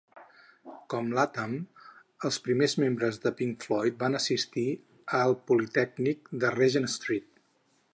Com 0.93 1.11
Latham, 1.17 1.53
els 2.31 2.41
primers 2.47 2.75
membres 2.85 3.21
de 3.27 3.35
Pink 3.43 3.55
Floyd 3.69 4.03
van 4.07 4.21
assistir 4.23 4.67
al 5.23 5.39
Politècnic 5.53 6.37
de 6.45 6.57
Regent 6.61 6.95
Street. 6.99 7.35